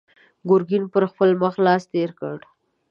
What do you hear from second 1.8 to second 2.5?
تېر کړ.